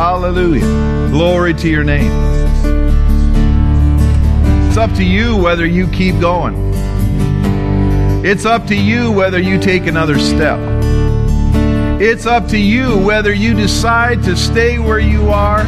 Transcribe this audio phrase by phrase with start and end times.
[0.00, 1.10] Hallelujah.
[1.10, 2.10] Glory to your name.
[4.66, 6.54] It's up to you whether you keep going.
[8.24, 10.58] It's up to you whether you take another step.
[12.00, 15.66] It's up to you whether you decide to stay where you are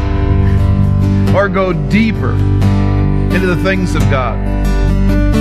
[1.37, 4.39] or go deeper into the things of God.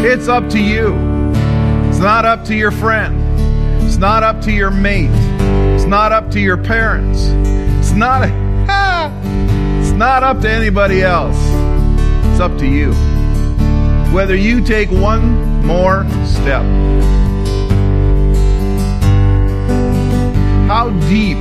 [0.03, 0.95] It's up to you.
[1.87, 3.21] It's not up to your friend.
[3.83, 5.11] It's not up to your mate.
[5.77, 7.27] It's not up to your parents.
[7.79, 8.29] It's not
[10.01, 11.37] not up to anybody else.
[12.31, 12.91] It's up to you.
[14.11, 16.63] Whether you take one more step.
[20.67, 21.37] How deep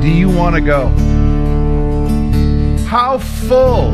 [0.00, 0.88] do you want to go?
[2.86, 3.92] How full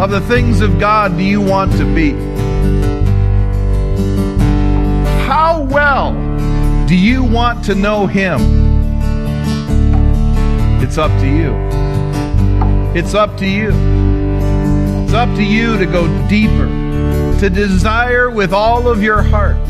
[0.00, 2.12] of the things of God do you want to be?
[5.26, 6.14] How well
[6.86, 8.40] do you want to know Him?
[10.82, 11.67] It's up to you.
[12.94, 13.68] It's up to you.
[15.04, 16.66] It's up to you to go deeper,
[17.38, 19.62] to desire with all of your heart,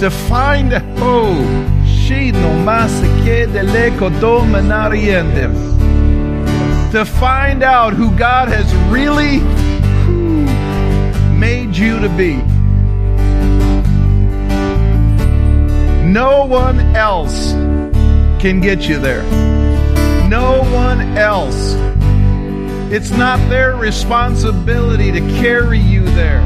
[0.00, 0.72] to find,
[3.62, 5.50] lecoto manariente,
[6.92, 9.40] to find out who God has really
[11.36, 12.36] made you to be.
[16.06, 17.52] No one else
[18.40, 19.57] can get you there.
[20.28, 21.74] No one else.
[22.92, 26.42] It's not their responsibility to carry you there.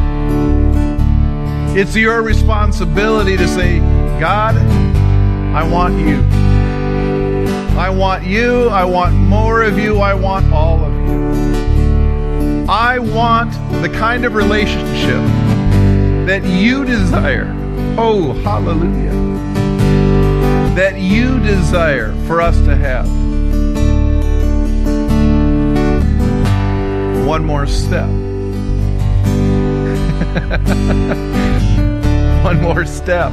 [1.77, 3.81] It's your responsibility to say,
[4.21, 6.23] God, I want you.
[7.77, 8.69] I want you.
[8.69, 9.99] I want more of you.
[9.99, 12.67] I want all of you.
[12.69, 13.53] I want
[13.83, 15.25] the kind of relationship
[16.27, 17.53] that you desire.
[17.99, 19.11] Oh, hallelujah.
[20.77, 23.22] That you desire for us to have.
[27.33, 28.11] One more step.
[32.45, 33.33] One more step.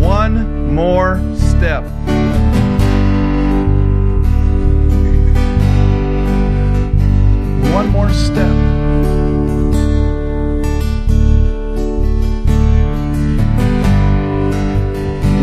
[0.00, 1.82] One more step.
[7.72, 8.54] One more step.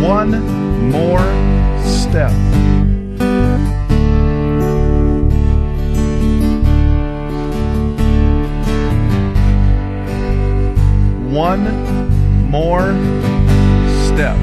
[0.02, 1.20] One more
[1.84, 2.71] step.
[11.32, 11.64] One
[12.50, 12.92] more
[14.06, 14.36] step.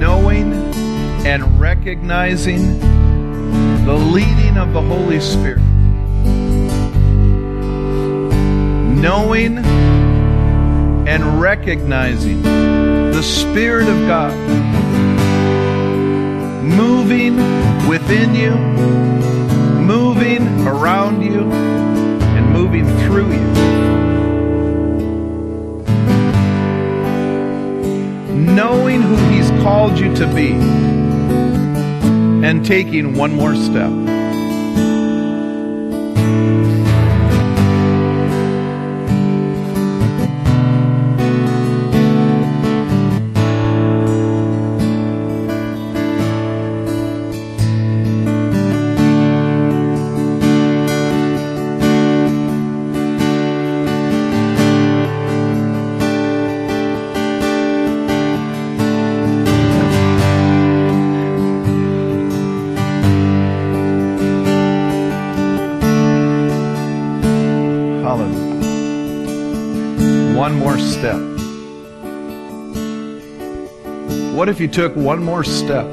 [0.00, 0.54] Knowing
[1.26, 2.78] and recognizing
[3.84, 5.60] the leading of the Holy Spirit.
[9.02, 9.58] Knowing
[11.06, 12.42] and recognizing
[13.14, 14.34] the Spirit of God
[16.64, 17.36] moving
[17.86, 18.56] within you,
[19.80, 23.46] moving around you, and moving through you.
[28.34, 30.50] Knowing who He's called you to be
[32.44, 33.92] and taking one more step.
[74.44, 75.86] What if you took one more step?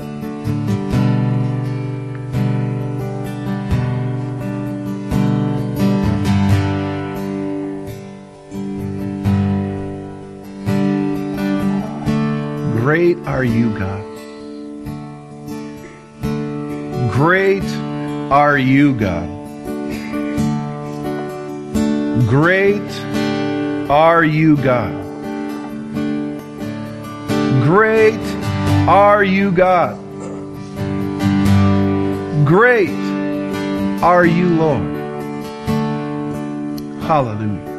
[12.76, 14.04] Great are you, God.
[17.14, 17.64] Great
[18.34, 19.30] are you, God.
[22.28, 22.82] Great
[23.90, 24.98] are you, God.
[27.64, 28.31] Great
[28.88, 29.98] are you, God.
[32.46, 32.90] Great
[34.02, 34.82] are you, Lord.
[37.04, 37.71] Hallelujah.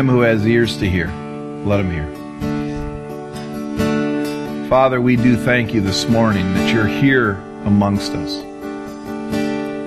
[0.00, 1.08] Him who has ears to hear,
[1.66, 2.08] let him hear.
[4.70, 7.32] Father, we do thank you this morning that you're here
[7.66, 8.40] amongst us.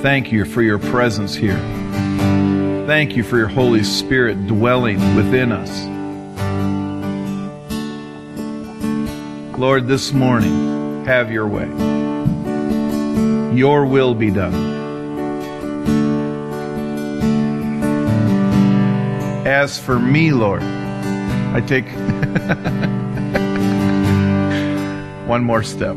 [0.03, 1.57] Thank you for your presence here.
[2.85, 5.87] Thank you for your Holy Spirit dwelling within us.
[9.57, 11.65] Lord, this morning, have your way.
[13.57, 14.72] Your will be done.
[19.53, 21.85] As for me, Lord, I take
[25.27, 25.95] one more step.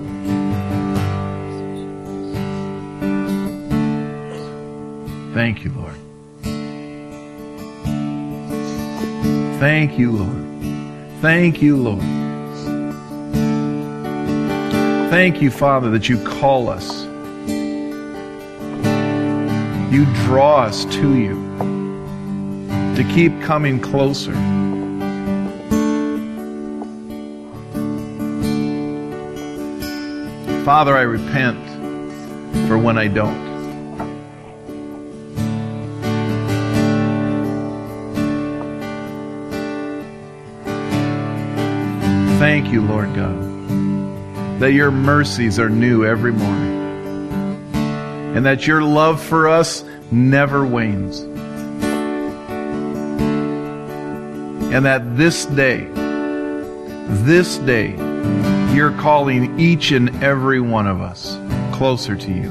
[5.33, 5.97] Thank you, Lord.
[9.59, 10.47] Thank you, Lord.
[11.23, 12.03] Thank you, Lord.
[15.09, 17.05] Thank you, Father, that you call us.
[19.91, 21.46] You draw us to you
[22.97, 24.33] to keep coming closer.
[30.65, 31.63] Father, I repent
[32.67, 33.45] for when I don't.
[42.39, 46.77] Thank you, Lord God, that your mercies are new every morning
[48.35, 51.26] and that your love for us never wanes.
[54.73, 55.89] And that this day,
[57.25, 57.95] this day,
[58.75, 61.39] you're calling each and every one of us
[61.73, 62.51] closer to you.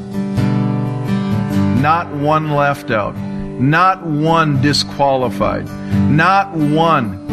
[1.82, 3.16] Not one left out,
[3.60, 5.66] not one disqualified,
[6.10, 7.26] not one,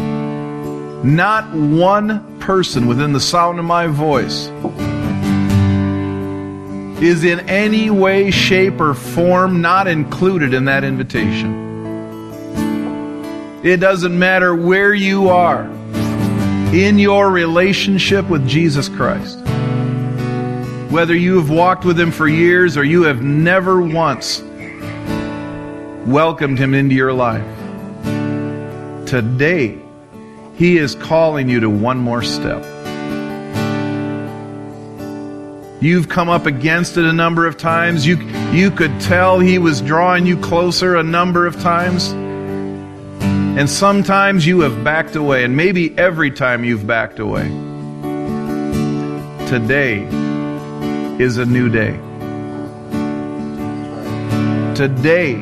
[1.15, 4.49] not one person within the sound of my voice
[7.03, 11.72] is in any way, shape, or form not included in that invitation.
[13.63, 15.63] It doesn't matter where you are
[16.73, 19.39] in your relationship with Jesus Christ.
[20.91, 24.41] Whether you have walked with Him for years or you have never once
[26.05, 27.45] welcomed Him into your life,
[29.07, 29.79] today
[30.55, 32.61] He is calling you to one more step.
[35.81, 38.05] You've come up against it a number of times.
[38.05, 38.17] You,
[38.51, 42.13] you could tell He was drawing you closer a number of times.
[43.55, 47.47] And sometimes you have backed away, and maybe every time you've backed away.
[49.47, 50.07] Today
[51.23, 51.91] is a new day.
[54.73, 55.35] Today,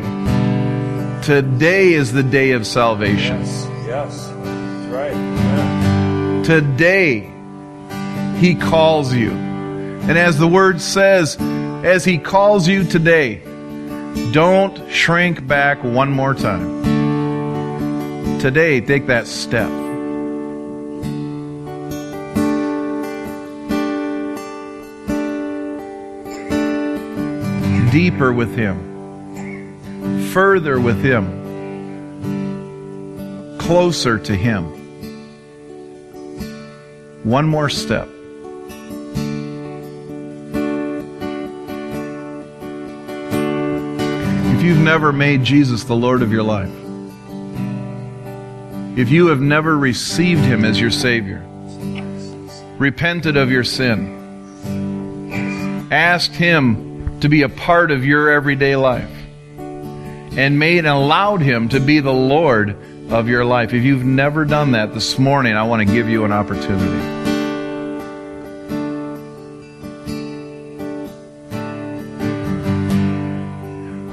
[1.22, 3.40] today is the day of salvation.
[3.40, 5.14] Yes, yes, that's right.
[5.14, 6.44] Yeah.
[6.44, 7.32] Today,
[8.40, 9.32] He calls you.
[9.32, 13.42] And as the Word says, as He calls you today,
[14.34, 17.01] don't shrink back one more time.
[18.42, 19.70] Today, take that step.
[27.92, 31.28] Deeper with Him, further with Him,
[33.60, 34.64] closer to Him.
[37.24, 38.10] One more step.
[44.56, 46.72] If you've never made Jesus the Lord of your life,
[48.98, 51.42] if you have never received Him as your Savior,
[52.78, 54.18] repented of your sin,
[55.92, 59.10] asked Him to be a part of your everyday life,
[59.58, 62.76] and made and allowed Him to be the Lord
[63.10, 66.26] of your life, if you've never done that this morning, I want to give you
[66.26, 67.22] an opportunity.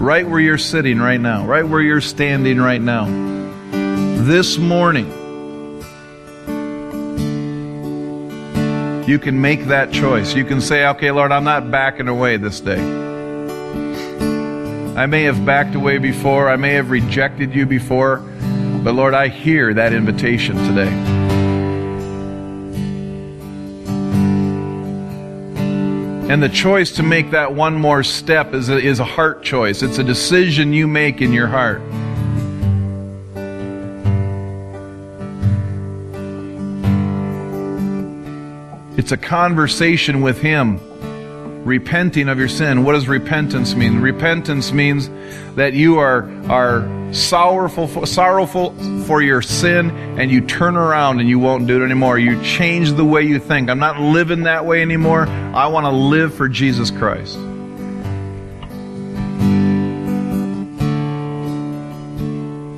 [0.09, 3.28] right where you're sitting right now, right where you're standing right now.
[4.29, 5.07] This morning,
[9.09, 10.35] you can make that choice.
[10.35, 12.79] You can say, okay, Lord, I'm not backing away this day.
[14.97, 18.19] I may have backed away before, I may have rejected you before,
[18.85, 20.93] but Lord, I hear that invitation today.
[26.31, 29.83] And the choice to make that one more step is a, is a heart choice.
[29.83, 31.81] It's a decision you make in your heart.
[38.99, 40.81] It's a conversation with Him,
[41.65, 42.83] repenting of your sin.
[42.83, 44.01] What does repentance mean?
[44.01, 45.09] Repentance means
[45.55, 48.73] that you are, are sorrowful, sorrowful
[49.05, 52.19] for your sin and you turn around and you won't do it anymore.
[52.19, 53.71] You change the way you think.
[53.71, 55.29] I'm not living that way anymore.
[55.29, 57.37] I want to live for Jesus Christ.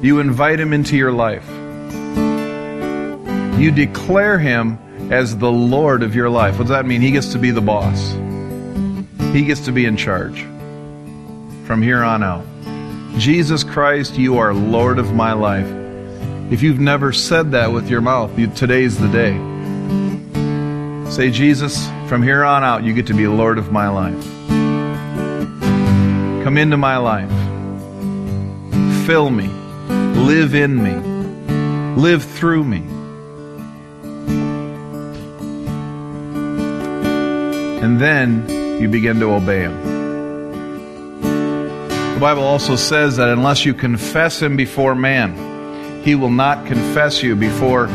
[0.05, 1.49] You invite him into your life.
[3.59, 4.79] You declare him
[5.11, 6.55] as the Lord of your life.
[6.55, 7.01] What does that mean?
[7.01, 8.13] He gets to be the boss.
[9.33, 10.41] He gets to be in charge
[11.67, 12.45] from here on out.
[13.19, 15.67] Jesus Christ, you are Lord of my life.
[16.53, 19.37] If you've never said that with your mouth, you, today's the day.
[21.11, 24.25] Say, Jesus, from here on out, you get to be Lord of my life.
[26.45, 27.31] Come into my life.
[29.07, 29.49] Fill me.
[30.21, 32.01] Live in me.
[32.01, 32.83] Live through me.
[37.91, 39.75] And then you begin to obey Him.
[42.15, 47.21] The Bible also says that unless you confess Him before man, He will not confess
[47.21, 47.89] you before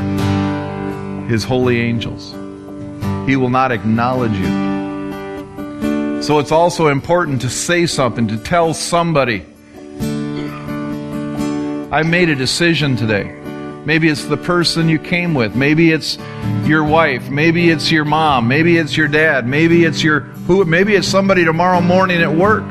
[1.29, 2.33] His holy angels.
[3.25, 6.21] He will not acknowledge you.
[6.21, 9.45] So it's also important to say something, to tell somebody.
[11.89, 13.44] I made a decision today.
[13.85, 15.55] Maybe it's the person you came with.
[15.55, 16.17] Maybe it's
[16.65, 17.29] your wife.
[17.29, 18.47] Maybe it's your mom.
[18.47, 19.47] Maybe it's your dad.
[19.47, 20.65] Maybe it's your who.
[20.65, 22.63] Maybe it's somebody tomorrow morning at work.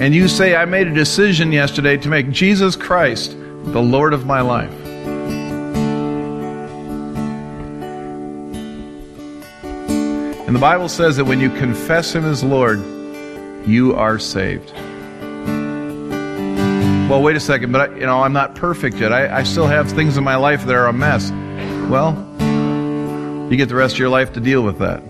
[0.00, 4.24] And you say, I made a decision yesterday to make Jesus Christ the Lord of
[4.24, 4.72] my life.
[10.46, 12.78] And the Bible says that when you confess Him as Lord,
[13.66, 14.72] you are saved.
[17.10, 19.12] Well, wait a second, but I, you know I'm not perfect yet.
[19.12, 21.32] I, I still have things in my life that are a mess.
[21.90, 22.14] Well,
[23.50, 25.02] you get the rest of your life to deal with that.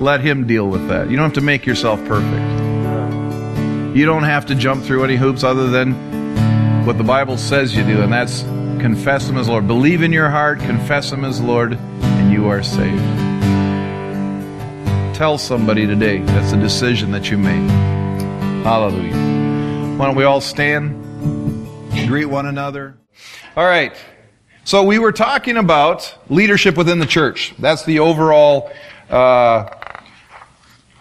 [0.00, 1.10] Let Him deal with that.
[1.10, 3.94] You don't have to make yourself perfect.
[3.94, 7.84] You don't have to jump through any hoops other than what the Bible says you
[7.84, 8.40] do, and that's
[8.80, 9.66] confess Him as Lord.
[9.66, 13.04] Believe in your heart, confess Him as Lord, and you are saved.
[15.14, 17.70] Tell somebody today that's a decision that you made.
[18.64, 19.98] Hallelujah.
[19.98, 21.04] Why don't we all stand?
[22.08, 22.96] Greet one another.
[23.54, 23.92] All right.
[24.64, 27.54] So we were talking about leadership within the church.
[27.58, 28.70] That's the overall,
[29.10, 29.68] uh,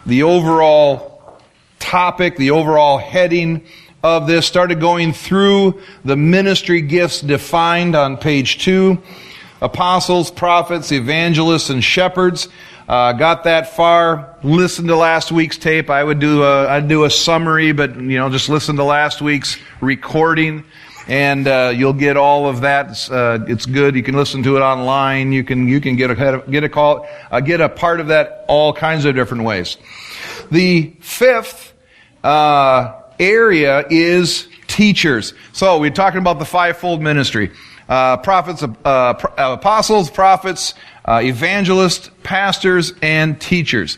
[0.06, 1.40] the overall
[1.80, 3.66] topic, the overall heading
[4.04, 4.46] of this.
[4.46, 9.02] Started going through the ministry gifts defined on page two:
[9.62, 12.50] apostles, prophets, evangelists, and shepherds.
[12.88, 14.38] Uh, got that far.
[14.44, 15.90] Listen to last week's tape.
[15.90, 19.22] I would do a, I'd do a summary, but you know, just listen to last
[19.22, 20.66] week's recording,
[21.08, 22.92] and uh, you'll get all of that.
[22.92, 23.96] It's, uh, it's, good.
[23.96, 25.32] You can listen to it online.
[25.32, 28.46] You can you can get a get a call, uh, get a part of that
[28.48, 29.78] all kinds of different ways.
[30.52, 31.74] The fifth
[32.24, 35.34] uh, area is teachers.
[35.54, 37.52] So we're talking about the fivefold ministry:
[37.90, 40.74] uh, prophets, apostles, prophets
[41.08, 43.98] uh, evangelists, pastors, and teachers.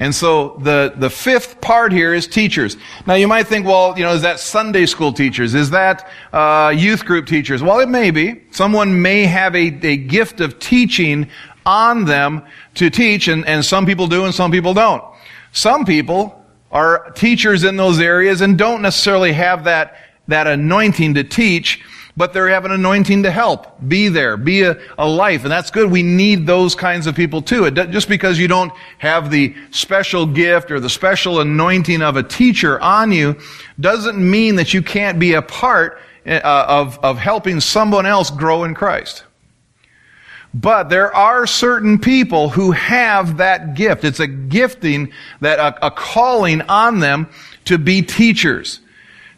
[0.00, 2.78] And so the, the fifth part here is teachers.
[3.06, 5.54] Now you might think, well, you know, is that Sunday school teachers?
[5.54, 7.62] Is that uh, youth group teachers?
[7.62, 8.42] Well, it may be.
[8.50, 11.28] Someone may have a, a gift of teaching
[11.66, 12.42] on them
[12.76, 15.04] to teach, and, and some people do and some people don't.
[15.52, 16.42] Some people
[16.72, 21.84] are teachers in those areas and don't necessarily have that, that anointing to teach,
[22.20, 23.66] but they have an anointing to help.
[23.88, 24.36] Be there.
[24.36, 25.44] Be a, a life.
[25.44, 25.90] And that's good.
[25.90, 27.64] We need those kinds of people too.
[27.64, 32.22] It, just because you don't have the special gift or the special anointing of a
[32.22, 33.38] teacher on you
[33.80, 38.64] doesn't mean that you can't be a part uh, of, of helping someone else grow
[38.64, 39.24] in Christ.
[40.52, 44.04] But there are certain people who have that gift.
[44.04, 45.10] It's a gifting
[45.40, 47.30] that a, a calling on them
[47.64, 48.80] to be teachers.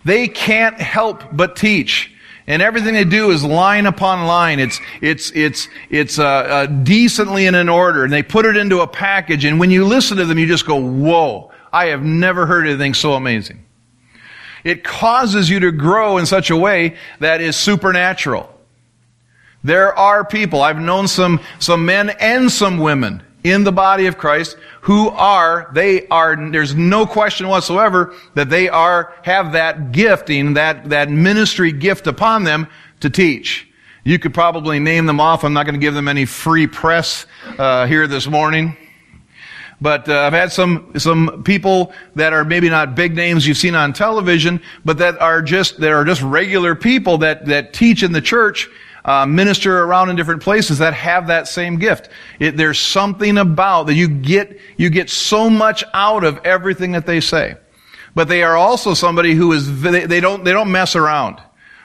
[0.05, 2.12] They can't help but teach.
[2.47, 4.59] And everything they do is line upon line.
[4.59, 8.05] It's, it's, it's, it's uh, uh, decently in an order.
[8.05, 9.45] And they put it into a package.
[9.45, 12.95] And when you listen to them, you just go, whoa, I have never heard anything
[12.95, 13.65] so amazing.
[14.65, 18.49] It causes you to grow in such a way that is supernatural.
[19.65, 24.19] There are people, I've known some, some men and some women in the body of
[24.19, 30.55] Christ who are, they are, there's no question whatsoever that they are, have that gifting,
[30.55, 32.69] that, that ministry gift upon them
[33.01, 33.69] to teach.
[34.05, 35.45] You could probably name them off.
[35.45, 37.27] I'm not going to give them any free press
[37.59, 38.77] uh, here this morning.
[39.81, 43.75] But uh, I've had some some people that are maybe not big names you've seen
[43.75, 48.13] on television, but that are just that are just regular people that that teach in
[48.13, 48.69] the church
[49.05, 52.09] uh, minister around in different places that have that same gift.
[52.39, 57.07] It, there's something about that you get, you get so much out of everything that
[57.07, 57.57] they say.
[58.15, 61.41] But they are also somebody who is, they, they don't, they don't mess around.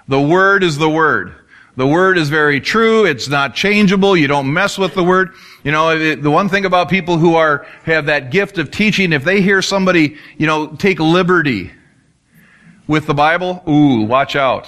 [0.07, 1.33] The word is the word.
[1.75, 3.05] The word is very true.
[3.05, 4.17] It's not changeable.
[4.17, 5.33] You don't mess with the word.
[5.63, 9.13] You know, it, the one thing about people who are, have that gift of teaching,
[9.13, 11.71] if they hear somebody, you know, take liberty
[12.88, 14.67] with the Bible, ooh, watch out.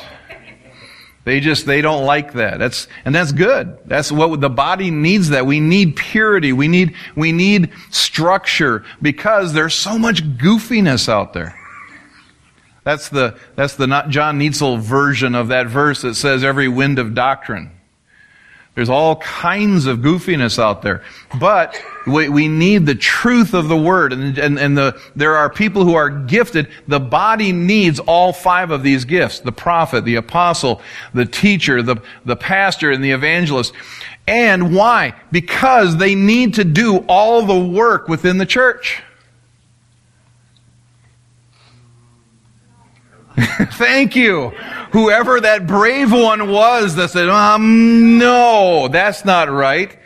[1.29, 2.57] They just, they don't like that.
[2.57, 3.77] That's, and that's good.
[3.85, 5.45] That's what the body needs that.
[5.45, 6.53] We need purity.
[6.53, 11.55] We need, we need structure because there's so much goofiness out there.
[12.83, 17.13] That's the, that's the John Neitzel version of that verse that says every wind of
[17.13, 17.78] doctrine.
[18.79, 21.03] There's all kinds of goofiness out there.
[21.37, 21.75] But
[22.07, 24.13] we, we need the truth of the word.
[24.13, 26.69] And, and, and the, there are people who are gifted.
[26.87, 29.41] The body needs all five of these gifts.
[29.41, 30.81] The prophet, the apostle,
[31.13, 33.73] the teacher, the, the pastor, and the evangelist.
[34.29, 35.13] And why?
[35.29, 39.03] Because they need to do all the work within the church.
[43.73, 44.49] Thank you.
[44.91, 49.97] Whoever that brave one was that said, um, no, that's not right.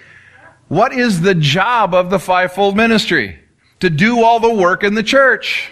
[0.68, 3.40] What is the job of the fivefold ministry?
[3.80, 5.72] To do all the work in the church.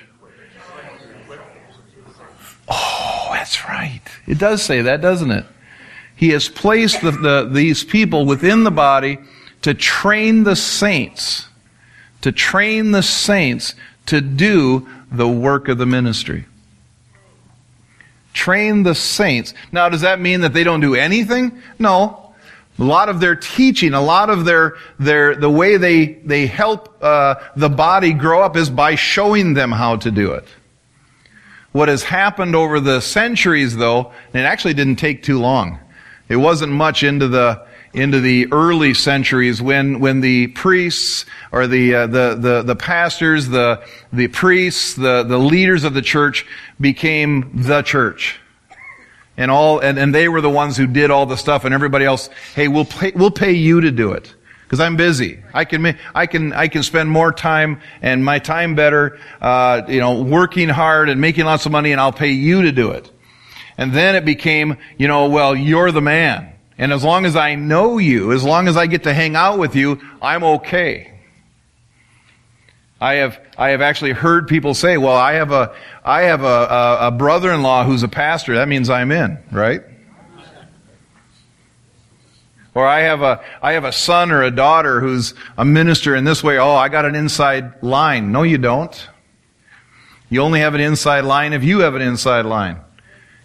[2.67, 4.01] Oh, that's right.
[4.27, 5.45] It does say that, doesn't it?
[6.15, 9.19] He has placed the, the, these people within the body
[9.61, 11.47] to train the saints,
[12.21, 13.75] to train the saints
[14.07, 16.45] to do the work of the ministry.
[18.33, 19.53] Train the saints.
[19.71, 21.61] Now, does that mean that they don't do anything?
[21.79, 22.33] No.
[22.79, 26.97] A lot of their teaching, a lot of their, their, the way they, they help
[27.03, 30.45] uh, the body grow up is by showing them how to do it.
[31.73, 35.79] What has happened over the centuries, though, and it actually didn't take too long.
[36.27, 41.95] It wasn't much into the into the early centuries when, when the priests or the,
[41.95, 43.83] uh, the, the, the pastors, the,
[44.13, 46.45] the priests, the, the leaders of the church
[46.79, 48.39] became the church.
[49.37, 52.05] And all, and, and they were the ones who did all the stuff and everybody
[52.05, 54.33] else, hey, we'll pay, we'll pay you to do it.
[54.69, 55.43] Cause I'm busy.
[55.53, 59.99] I can, I can, I can spend more time and my time better, uh, you
[59.99, 63.11] know, working hard and making lots of money and I'll pay you to do it.
[63.77, 66.50] And then it became, you know, well, you're the man.
[66.81, 69.59] And as long as I know you, as long as I get to hang out
[69.59, 71.13] with you, I'm okay.
[72.99, 76.47] I have, I have actually heard people say, well, I have a, I have a,
[76.47, 78.55] a, a brother-in-law who's a pastor.
[78.55, 79.83] That means I'm in, right?
[82.73, 86.23] Or I have a, I have a son or a daughter who's a minister in
[86.23, 86.57] this way.
[86.57, 88.31] Oh, I got an inside line.
[88.31, 89.07] No, you don't.
[90.31, 92.79] You only have an inside line if you have an inside line.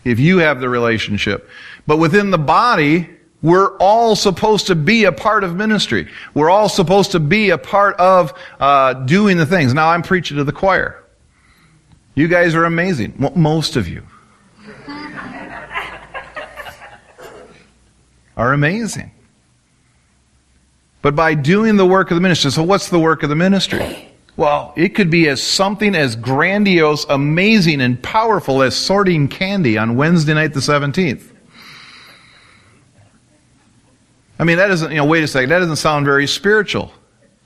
[0.05, 1.51] If you have the relationship.
[1.87, 3.11] But within the body,
[3.47, 6.09] we're all supposed to be a part of ministry.
[6.35, 9.73] We're all supposed to be a part of uh, doing the things.
[9.73, 11.01] Now I'm preaching to the choir.
[12.17, 13.15] You guys are amazing.
[13.21, 14.03] Well, most of you
[18.37, 19.13] are amazing.
[21.01, 24.13] But by doing the work of the ministry, so what's the work of the ministry?
[24.37, 29.95] Well, it could be as something as grandiose, amazing, and powerful as sorting candy on
[29.95, 31.36] Wednesday night the 17th.
[34.39, 36.93] I mean, that doesn't, you know, wait a second, that doesn't sound very spiritual.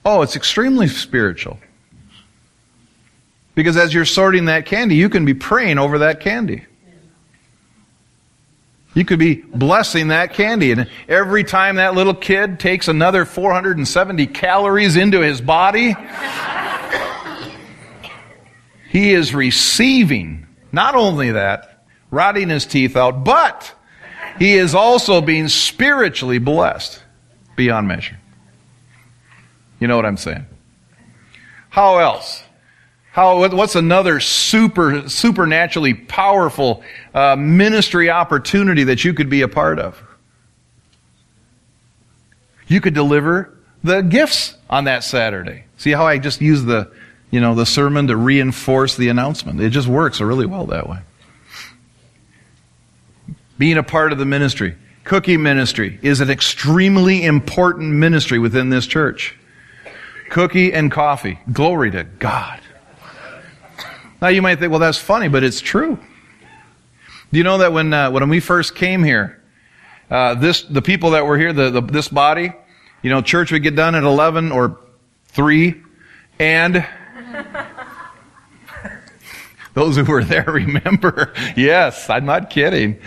[0.05, 1.59] Oh, it's extremely spiritual.
[3.55, 6.65] Because as you're sorting that candy, you can be praying over that candy.
[8.95, 10.73] You could be blessing that candy.
[10.73, 15.95] And every time that little kid takes another 470 calories into his body,
[18.91, 23.73] he is receiving not only that, rotting his teeth out, but
[24.39, 27.03] he is also being spiritually blessed
[27.57, 28.19] beyond measure.
[29.79, 30.47] You know what I'm saying?
[31.71, 32.43] How else?
[33.13, 39.79] How, what's another super, supernaturally powerful uh, ministry opportunity that you could be a part
[39.79, 40.01] of?
[42.69, 45.65] You could deliver the gifts on that Saturday.
[45.77, 46.93] See how I just use the,
[47.31, 49.61] you know, the sermon to reinforce the announcement.
[49.61, 51.01] It just works really well that way
[53.61, 54.75] being a part of the ministry.
[55.05, 59.37] Cookie ministry is an extremely important ministry within this church.
[60.31, 61.39] Cookie and coffee.
[61.53, 62.59] Glory to God.
[64.23, 65.99] Now you might think, well, that's funny, but it's true.
[67.31, 69.43] Do you know that when uh, when we first came here,
[70.11, 72.55] uh, this the people that were here, the, the this body,
[73.03, 74.79] you know, church would get done at eleven or
[75.27, 75.83] three,
[76.39, 76.87] and
[79.75, 81.35] those who were there remember.
[81.57, 82.99] yes, I'm not kidding.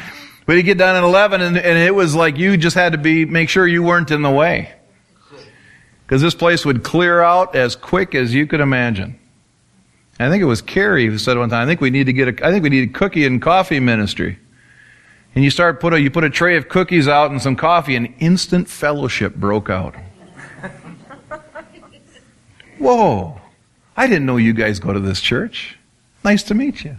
[0.45, 2.97] But you get done at 11 and, and it was like you just had to
[2.97, 4.73] be, make sure you weren't in the way.
[6.05, 9.17] Because this place would clear out as quick as you could imagine.
[10.19, 12.41] I think it was Carrie who said one time, I think we need to get
[12.41, 14.37] a, I think we need a cookie and coffee ministry.
[15.33, 17.95] And you start put a, you put a tray of cookies out and some coffee
[17.95, 19.95] and instant fellowship broke out.
[22.77, 23.41] Whoa.
[23.95, 25.77] I didn't know you guys go to this church.
[26.23, 26.97] Nice to meet you.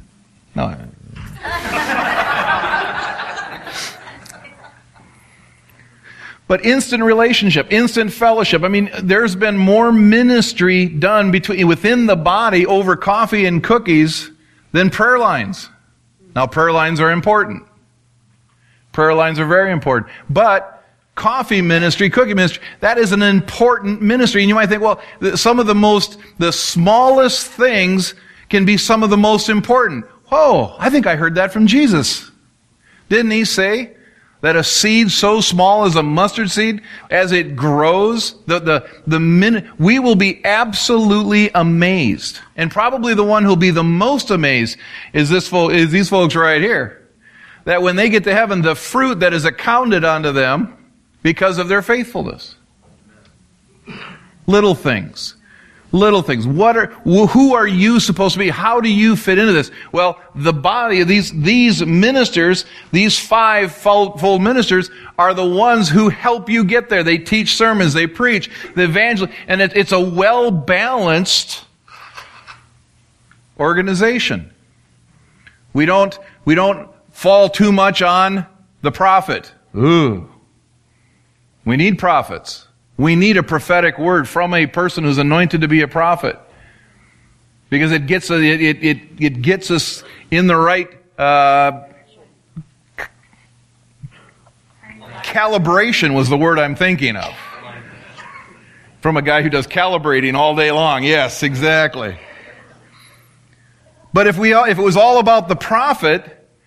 [0.55, 0.77] No.
[6.47, 8.63] But instant relationship, instant fellowship.
[8.65, 14.31] I mean, there's been more ministry done between, within the body over coffee and cookies
[14.73, 15.71] than prayer lines.
[16.35, 17.65] Now, prayer lines are important.
[18.93, 20.13] Prayer lines are very important.
[20.29, 24.43] But coffee ministry, cookie ministry, that is an important ministry.
[24.43, 25.01] And you might think, well,
[25.37, 28.15] some of the most, the smallest things
[28.51, 30.05] can be some of the most important.
[30.27, 32.31] Whoa, I think I heard that from Jesus.
[33.09, 33.95] Didn't he say
[34.45, 39.19] that a seed so small as a mustard seed, as it grows, the, the, the
[39.19, 42.41] minute, we will be absolutely amazed.
[42.55, 44.77] And probably the one who'll be the most amazed
[45.15, 47.09] is this, is these folks right here.
[47.65, 50.77] That when they get to heaven, the fruit that is accounted unto them
[51.23, 52.57] because of their faithfulness.
[54.47, 55.37] Little things.
[55.95, 56.45] Little things.
[56.45, 58.51] What are, who are you supposed to be?
[58.51, 59.71] How do you fit into this?
[59.93, 66.09] Well, the body of these, these ministers, these five fold ministers are the ones who
[66.09, 67.05] help you get there.
[67.05, 71.65] They teach sermons, they preach, the evangel, and it, it's a well balanced
[73.61, 74.53] organization.
[75.75, 78.49] We don't, we don't fall too much on
[78.83, 79.53] the prophet.
[79.77, 80.29] Ooh.
[81.65, 82.67] We need prophets.
[82.97, 86.39] We need a prophetic word from a person who's anointed to be a prophet.
[87.71, 91.85] Because it gets, it, it, it, it gets us in the right uh,
[95.25, 97.35] calibration was the word I'm thinking of.
[99.01, 101.03] From a guy who does calibrating all day long.
[101.03, 102.17] Yes, exactly.
[104.13, 106.25] But if we if it was all about the prophet,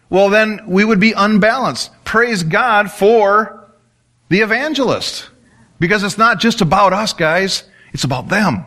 [0.10, 1.92] well then we would be unbalanced.
[2.04, 3.70] Praise God for
[4.30, 5.30] the evangelist.
[5.80, 7.64] Because it's not just about us, guys.
[7.94, 8.66] It's about them.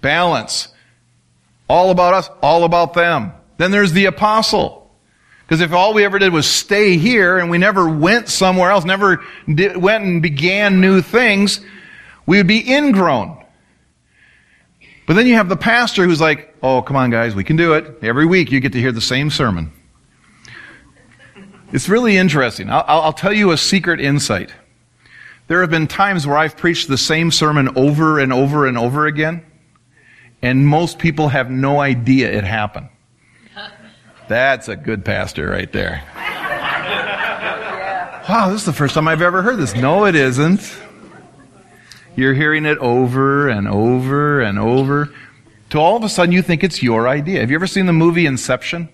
[0.00, 0.68] Balance.
[1.68, 3.32] All about us, all about them.
[3.56, 4.90] Then there's the apostle.
[5.46, 8.84] Because if all we ever did was stay here and we never went somewhere else,
[8.84, 11.60] never did, went and began new things,
[12.26, 13.42] we would be ingrown.
[15.06, 17.74] But then you have the pastor who's like, oh, come on, guys, we can do
[17.74, 18.02] it.
[18.02, 19.72] Every week you get to hear the same sermon.
[21.72, 22.70] It's really interesting.
[22.70, 24.52] I'll, I'll tell you a secret insight.
[25.52, 29.04] There have been times where I've preached the same sermon over and over and over
[29.04, 29.44] again,
[30.40, 32.88] and most people have no idea it happened.
[34.28, 36.02] That's a good pastor right there.
[38.28, 39.74] Wow, this is the first time I've ever heard this.
[39.74, 40.74] No, it isn't.
[42.16, 45.12] You're hearing it over and over and over.
[45.70, 47.40] To all of a sudden, you think it's your idea.
[47.40, 48.88] Have you ever seen the movie Inception?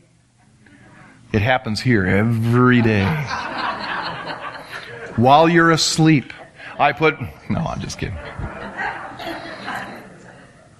[1.33, 3.05] It happens here every day.
[5.17, 6.33] While you're asleep,
[6.79, 8.17] I put, no, I'm just kidding.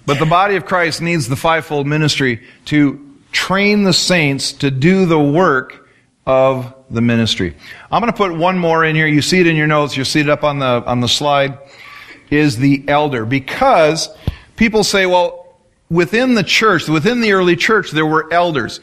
[0.05, 5.05] But the body of Christ needs the fivefold ministry to train the saints to do
[5.05, 5.87] the work
[6.25, 7.55] of the ministry.
[7.91, 9.07] I'm going to put one more in here.
[9.07, 9.97] You see it in your notes.
[9.97, 11.57] You see it up on the, on the slide.
[12.31, 13.25] Is the elder.
[13.25, 14.09] Because
[14.55, 15.57] people say, well,
[15.89, 18.79] within the church, within the early church, there were elders.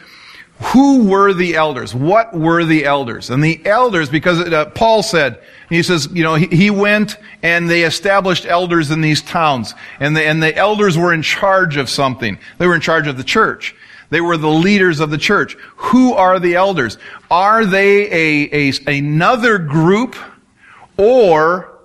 [0.60, 1.94] Who were the elders?
[1.94, 3.28] What were the elders?
[3.28, 7.68] And the elders, because uh, Paul said, he says, you know, he, he, went and
[7.68, 9.74] they established elders in these towns.
[10.00, 12.38] And the, and the elders were in charge of something.
[12.56, 13.74] They were in charge of the church.
[14.08, 15.56] They were the leaders of the church.
[15.76, 16.96] Who are the elders?
[17.30, 20.16] Are they a, a another group
[20.96, 21.80] or,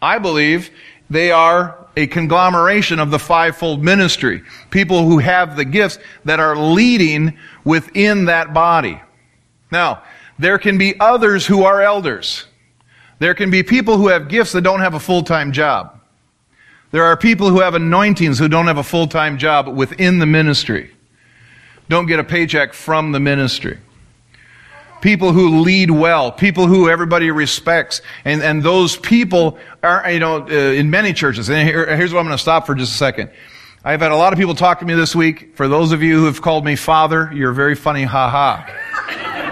[0.00, 0.70] I believe,
[1.10, 4.42] they are a conglomeration of the fivefold ministry.
[4.70, 9.00] People who have the gifts that are leading within that body.
[9.70, 10.02] Now,
[10.38, 12.46] there can be others who are elders.
[13.18, 16.00] There can be people who have gifts that don't have a full-time job.
[16.90, 20.90] There are people who have anointings who don't have a full-time job within the ministry.
[21.88, 23.78] Don't get a paycheck from the ministry
[25.02, 30.46] people who lead well, people who everybody respects, and, and those people are, you know,
[30.46, 31.50] uh, in many churches.
[31.50, 33.30] And here, here's what I'm going to stop for just a second.
[33.84, 35.56] I've had a lot of people talk to me this week.
[35.56, 38.88] For those of you who have called me father, you're very funny, ha ha.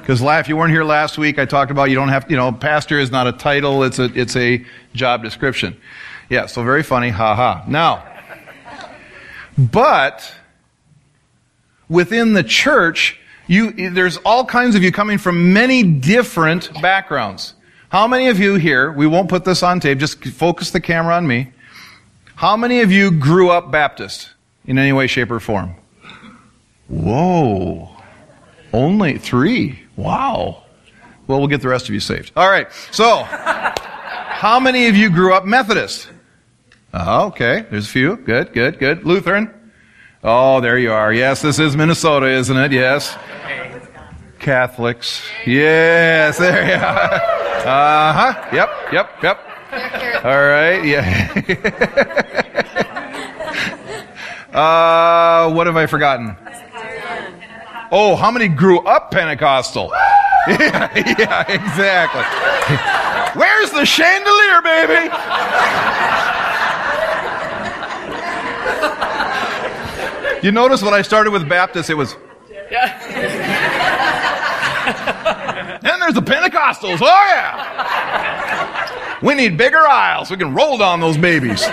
[0.00, 2.50] Because if you weren't here last week, I talked about you don't have, you know,
[2.50, 5.80] pastor is not a title, it's a, it's a job description.
[6.28, 7.64] Yeah, so very funny, ha ha.
[7.68, 8.04] Now,
[9.56, 10.34] but,
[11.90, 17.52] within the church, you, there's all kinds of you coming from many different backgrounds.
[17.90, 21.16] How many of you here, we won't put this on tape, just focus the camera
[21.16, 21.52] on me.
[22.36, 24.30] How many of you grew up Baptist
[24.64, 25.74] in any way, shape, or form?
[26.88, 27.90] Whoa.
[28.72, 29.80] Only three.
[29.96, 30.62] Wow.
[31.26, 32.32] Well, we'll get the rest of you saved.
[32.36, 32.68] All right.
[32.92, 36.08] So, how many of you grew up Methodist?
[36.94, 37.66] Oh, okay.
[37.70, 38.16] There's a few.
[38.16, 39.04] Good, good, good.
[39.04, 39.59] Lutheran?
[40.22, 41.12] Oh, there you are.
[41.12, 42.72] Yes, this is Minnesota, isn't it?
[42.72, 43.16] Yes.
[44.38, 45.22] Catholics.
[45.46, 47.14] Yes, there you are.
[47.66, 48.48] Uh huh.
[48.52, 49.40] Yep, yep, yep.
[50.24, 51.32] All right, yeah.
[54.52, 56.36] uh, what have I forgotten?
[57.92, 59.90] Oh, how many grew up Pentecostal?
[60.48, 62.22] yeah, yeah, exactly.
[63.40, 65.10] Where's the chandelier, baby?
[70.42, 72.16] You notice when I started with Baptists, it was.
[72.70, 72.98] Yeah.
[75.82, 76.98] then there's the Pentecostals.
[77.00, 79.18] Oh, yeah.
[79.22, 80.30] We need bigger aisles.
[80.30, 81.64] We can roll down those babies.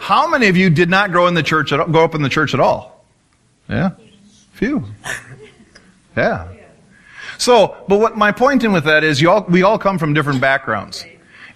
[0.00, 2.22] How many of you did not grow in the church at all, grow up in
[2.22, 3.04] the church at all?
[3.68, 3.90] Yeah,
[4.52, 4.84] few.
[6.16, 6.48] Yeah.
[7.38, 10.14] So, but what my point in with that is, you all, we all come from
[10.14, 11.04] different backgrounds,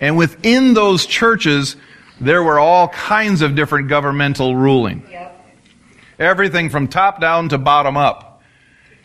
[0.01, 1.77] and within those churches,
[2.21, 5.03] there were all kinds of different governmental ruling.
[6.19, 8.43] Everything from top down to bottom up,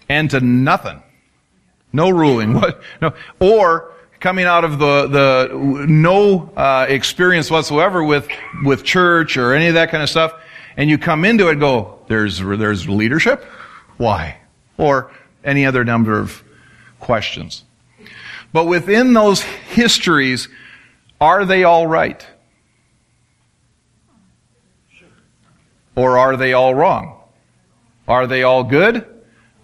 [0.08, 1.02] and to nothing.
[1.94, 2.54] No ruling.
[2.62, 2.82] What?
[3.02, 3.14] No.
[3.40, 8.30] Or coming out of the the no uh, experience whatsoever with
[8.64, 10.34] with church or any of that kind of stuff,
[10.78, 13.44] and you come into it, and go there's there's leadership.
[13.98, 14.38] Why?
[14.78, 15.12] Or
[15.44, 16.44] any other number of
[17.00, 17.66] questions.
[18.54, 20.48] But within those histories,
[21.20, 22.26] are they all right?
[26.02, 27.22] Or are they all wrong?
[28.08, 29.06] Are they all good?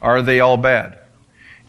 [0.04, 1.00] Are they all bad?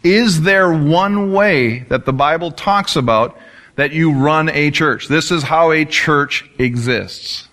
[0.03, 3.35] Is there one way that the Bible talks about
[3.77, 5.07] that you run a church?
[5.07, 7.47] This is how a church exists.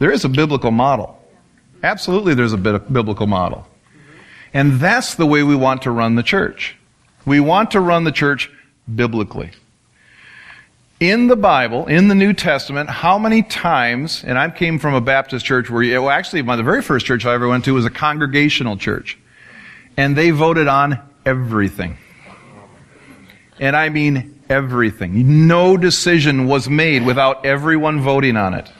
[0.00, 1.22] There is a biblical model.
[1.84, 3.64] Absolutely, there's a biblical model.
[4.52, 6.74] And that's the way we want to run the church.
[7.24, 8.50] We want to run the church
[8.92, 9.52] biblically
[11.10, 15.00] in the Bible, in the New Testament, how many times, and I came from a
[15.00, 17.84] Baptist church where, well, actually, my, the very first church I ever went to was
[17.84, 19.18] a congregational church.
[19.96, 21.98] And they voted on everything.
[23.60, 25.46] And I mean everything.
[25.46, 28.70] No decision was made without everyone voting on it.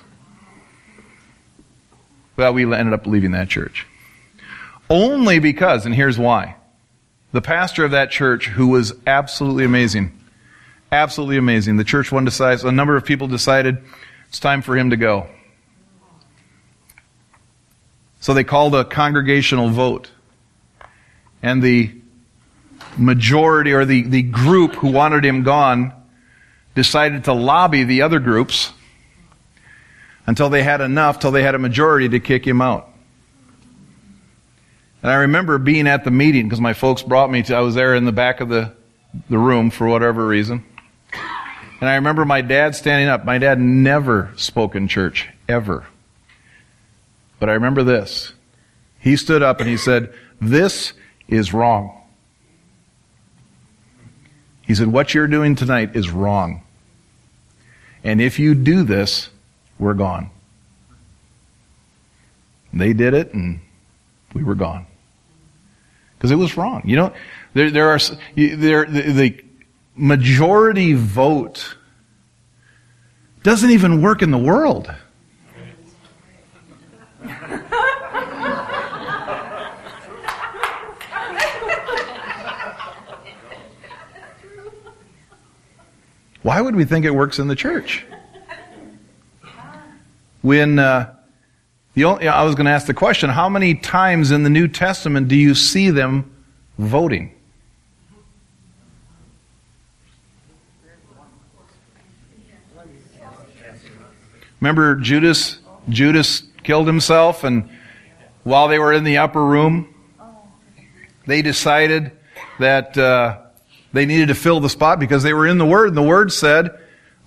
[2.36, 3.86] Well, we ended up leaving that church.
[4.90, 6.56] Only because, and here's why.
[7.32, 10.18] The pastor of that church, who was absolutely amazing,
[10.94, 11.76] Absolutely amazing.
[11.76, 13.78] The church one decides, a number of people decided
[14.28, 15.26] it's time for him to go.
[18.20, 20.12] So they called a congregational vote.
[21.42, 21.92] And the
[22.96, 25.92] majority or the, the group who wanted him gone
[26.76, 28.72] decided to lobby the other groups
[30.28, 32.88] until they had enough, till they had a majority to kick him out.
[35.02, 37.74] And I remember being at the meeting because my folks brought me to, I was
[37.74, 38.72] there in the back of the,
[39.28, 40.64] the room for whatever reason.
[41.80, 43.24] And I remember my dad standing up.
[43.24, 45.86] My dad never spoke in church, ever.
[47.38, 48.32] But I remember this.
[49.00, 50.92] He stood up and he said, This
[51.28, 52.00] is wrong.
[54.62, 56.62] He said, What you're doing tonight is wrong.
[58.02, 59.28] And if you do this,
[59.78, 60.30] we're gone.
[62.72, 63.60] They did it and
[64.34, 64.86] we were gone.
[66.16, 66.82] Because it was wrong.
[66.84, 67.14] You know,
[67.52, 67.98] there, there are,
[68.36, 69.43] there, the, the
[69.94, 71.76] majority vote
[73.42, 74.92] doesn't even work in the world.
[86.42, 88.04] Why would we think it works in the church?
[90.42, 91.14] When uh,
[91.94, 94.68] the only, I was going to ask the question: How many times in the New
[94.68, 96.30] Testament do you see them
[96.76, 97.34] voting?
[104.64, 105.58] Remember Judas?
[105.90, 107.68] Judas killed himself, and
[108.44, 109.94] while they were in the upper room,
[111.26, 112.12] they decided
[112.58, 113.42] that uh,
[113.92, 116.32] they needed to fill the spot because they were in the Word, and the Word
[116.32, 116.70] said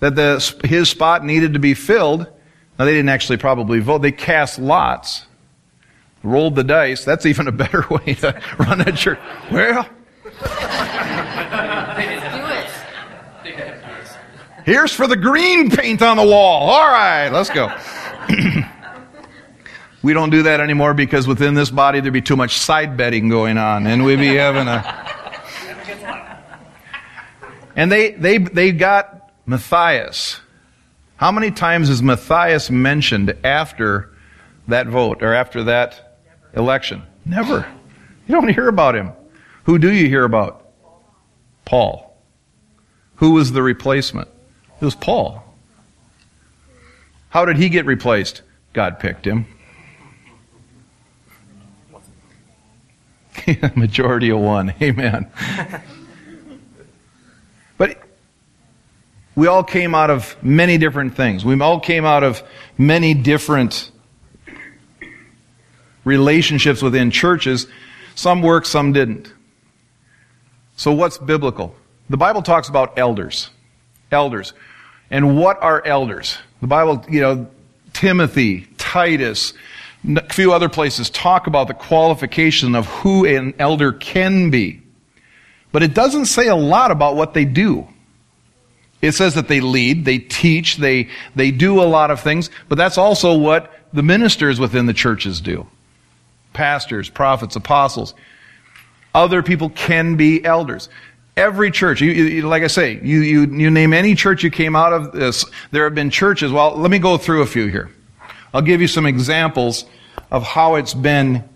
[0.00, 2.26] that the, his spot needed to be filled.
[2.76, 3.98] Now, they didn't actually probably vote.
[3.98, 5.24] They cast lots,
[6.24, 7.04] rolled the dice.
[7.04, 9.20] That's even a better way to run a church.
[9.52, 9.88] Well,
[14.68, 16.68] Here's for the green paint on the wall.
[16.68, 17.74] All right, let's go.
[20.02, 23.30] we don't do that anymore because within this body there'd be too much side betting
[23.30, 25.06] going on, and we'd be having a.
[27.76, 30.40] And they they they got Matthias.
[31.16, 34.12] How many times is Matthias mentioned after
[34.66, 36.18] that vote or after that
[36.54, 37.04] election?
[37.24, 37.66] Never.
[38.26, 39.12] You don't hear about him.
[39.64, 40.72] Who do you hear about?
[41.64, 42.20] Paul.
[43.16, 44.28] Who was the replacement?
[44.80, 45.44] It was Paul.
[47.30, 48.42] How did he get replaced?
[48.72, 49.46] God picked him.
[53.76, 54.74] Majority of one.
[54.80, 55.30] Amen.
[57.78, 58.02] but
[59.34, 61.44] we all came out of many different things.
[61.44, 62.42] We all came out of
[62.76, 63.90] many different
[66.04, 67.66] relationships within churches.
[68.14, 69.32] Some worked, some didn't.
[70.76, 71.74] So what's biblical?
[72.10, 73.50] The Bible talks about elders.
[74.10, 74.54] Elders.
[75.10, 76.38] And what are elders?
[76.60, 77.48] The Bible, you know,
[77.92, 79.54] Timothy, Titus,
[80.04, 84.82] a few other places talk about the qualification of who an elder can be.
[85.72, 87.86] But it doesn't say a lot about what they do.
[89.00, 92.76] It says that they lead, they teach, they, they do a lot of things, but
[92.76, 95.66] that's also what the ministers within the churches do.
[96.52, 98.14] Pastors, prophets, apostles.
[99.14, 100.88] Other people can be elders.
[101.38, 104.74] Every church, you, you, like I say, you, you, you name any church you came
[104.74, 106.50] out of this, there have been churches.
[106.50, 107.92] Well, let me go through a few here.
[108.52, 109.84] I'll give you some examples
[110.32, 111.48] of how it's been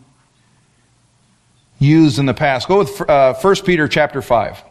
[1.80, 2.68] used in the past.
[2.68, 4.62] Go with uh, 1 Peter chapter 5.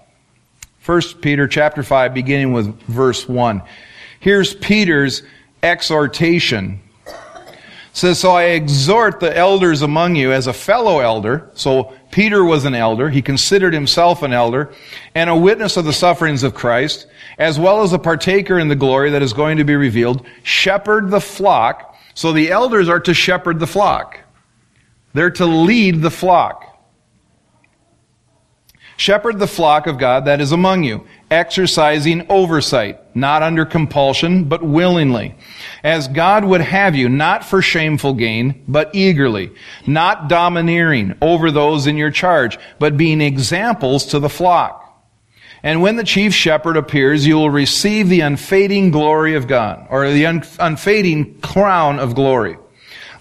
[0.85, 3.61] 1 Peter chapter 5, beginning with verse 1.
[4.21, 5.23] Here's Peter's
[5.61, 6.79] exhortation.
[7.05, 7.17] It
[7.91, 11.49] says, So I exhort the elders among you as a fellow elder.
[11.53, 13.09] So Peter was an elder.
[13.09, 14.73] He considered himself an elder
[15.15, 18.75] and a witness of the sufferings of Christ, as well as a partaker in the
[18.75, 20.25] glory that is going to be revealed.
[20.43, 21.95] Shepherd the flock.
[22.13, 24.19] So the elders are to shepherd the flock.
[25.13, 26.67] They're to lead the flock.
[28.97, 34.63] Shepherd the flock of God that is among you, exercising oversight, not under compulsion, but
[34.63, 35.35] willingly,
[35.83, 39.51] as God would have you, not for shameful gain, but eagerly,
[39.85, 44.77] not domineering over those in your charge, but being examples to the flock.
[45.63, 50.09] And when the chief shepherd appears, you will receive the unfading glory of God, or
[50.09, 52.57] the un- unfading crown of glory.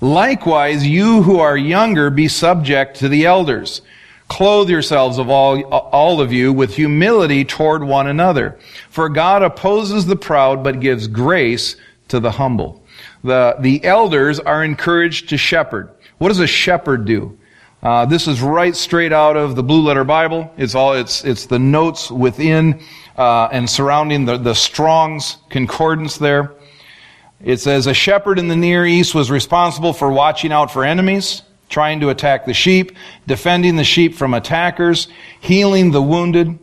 [0.00, 3.82] Likewise, you who are younger, be subject to the elders.
[4.30, 8.60] Clothe yourselves of all, all of you with humility toward one another.
[8.88, 11.74] For God opposes the proud, but gives grace
[12.08, 12.80] to the humble.
[13.24, 15.90] The, the elders are encouraged to shepherd.
[16.18, 17.36] What does a shepherd do?
[17.82, 20.52] Uh, this is right straight out of the Blue Letter Bible.
[20.56, 22.80] It's all it's it's the notes within
[23.16, 26.52] uh, and surrounding the the Strong's concordance there.
[27.42, 31.42] It says a shepherd in the Near East was responsible for watching out for enemies,
[31.70, 32.92] trying to attack the sheep,
[33.26, 35.08] defending the sheep from attackers,
[35.40, 36.58] healing the wounded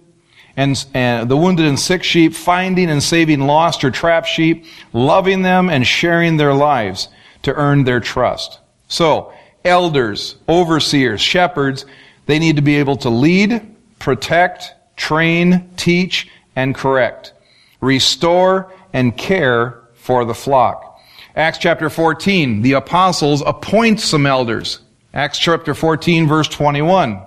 [0.56, 5.42] and, and, the wounded and sick sheep, finding and saving lost or trapped sheep, loving
[5.42, 7.10] them and sharing their lives
[7.44, 8.60] to earn their trust.
[8.88, 11.86] So, elders, overseers, shepherds,
[12.26, 17.34] they need to be able to lead, protect, train, teach, and correct,
[17.80, 21.00] restore, and care for the flock.
[21.36, 24.80] Acts chapter 14, the apostles appoint some elders.
[25.18, 27.20] Acts chapter 14 verse 21.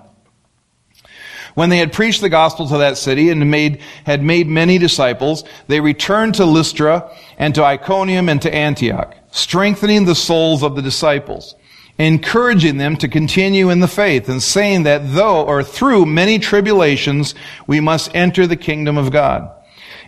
[1.55, 5.43] When they had preached the gospel to that city and made, had made many disciples,
[5.67, 10.83] they returned to Lystra and to Iconium and to Antioch, strengthening the souls of the
[10.83, 11.57] disciples,
[11.99, 17.35] encouraging them to continue in the faith and saying that though or through many tribulations,
[17.67, 19.51] we must enter the kingdom of God.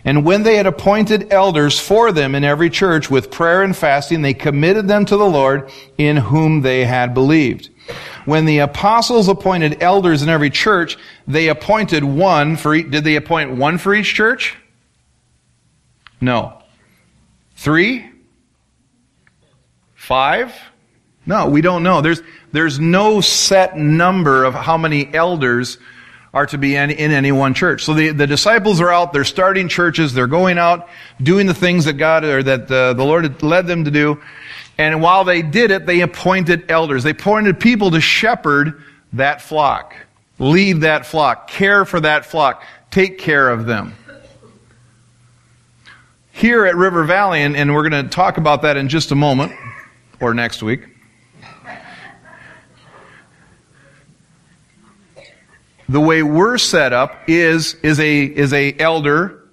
[0.05, 4.21] And when they had appointed elders for them in every church with prayer and fasting,
[4.21, 7.69] they committed them to the Lord in whom they had believed.
[8.25, 13.15] When the apostles appointed elders in every church, they appointed one for each, did they
[13.15, 14.55] appoint one for each church?
[16.19, 16.61] No.
[17.55, 18.09] Three?
[19.95, 20.53] Five?
[21.25, 22.01] No, we don't know.
[22.01, 25.77] There's, there's no set number of how many elders
[26.33, 27.83] are to be in, in any one church.
[27.83, 30.89] So the, the disciples are out, they're starting churches, they're going out,
[31.21, 34.21] doing the things that God, or that uh, the Lord led them to do.
[34.77, 37.03] And while they did it, they appointed elders.
[37.03, 38.81] They appointed people to shepherd
[39.13, 39.95] that flock,
[40.39, 43.95] lead that flock, care for that flock, take care of them.
[46.31, 49.15] Here at River Valley, and, and we're going to talk about that in just a
[49.15, 49.51] moment,
[50.19, 50.87] or next week.
[55.89, 59.43] The way we're set up is is a is a elder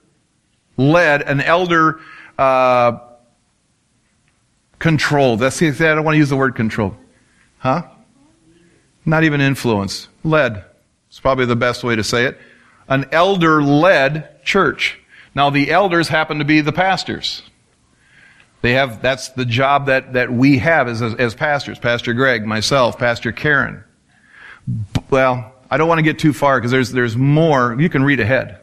[0.76, 2.01] led an elder
[2.39, 2.99] uh,
[4.78, 5.41] controlled.
[5.41, 6.97] That's I don't want to use the word control,
[7.59, 7.83] huh?
[9.05, 10.09] Not even influence.
[10.24, 10.64] Led.
[11.09, 12.39] It's probably the best way to say it.
[12.89, 14.99] An elder led church.
[15.35, 17.43] Now the elders happen to be the pastors.
[18.62, 21.78] They have that's the job that that we have as as pastors.
[21.78, 23.85] Pastor Greg, myself, Pastor Karen.
[25.09, 27.77] Well, I don't want to get too far because there's, there's more.
[27.79, 28.61] You can read ahead.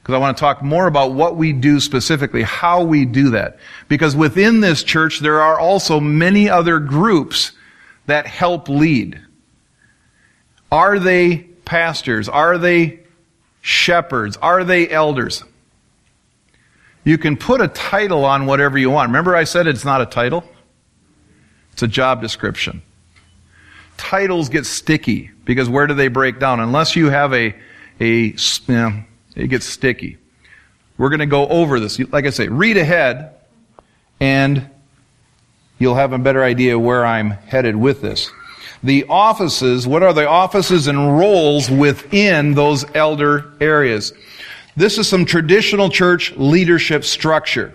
[0.00, 3.58] because I want to talk more about what we do specifically, how we do that.
[3.88, 7.50] Because within this church, there are also many other groups
[8.06, 9.20] that help lead.
[10.70, 12.28] Are they pastors?
[12.28, 13.00] Are they
[13.60, 14.36] shepherds?
[14.36, 15.42] Are they elders?
[17.02, 19.08] You can put a title on whatever you want.
[19.08, 20.44] Remember I said it's not a title?
[21.72, 22.82] It's a job description.
[23.96, 26.60] Titles get sticky because where do they break down?
[26.60, 27.54] Unless you have a,
[28.00, 28.34] a, you
[28.68, 30.18] know, it gets sticky.
[30.98, 31.98] We're going to go over this.
[31.98, 33.34] Like I say, read ahead
[34.20, 34.68] and
[35.78, 38.30] you'll have a better idea where I'm headed with this.
[38.82, 44.12] The offices, what are the offices and roles within those elder areas?
[44.76, 47.74] This is some traditional church leadership structure.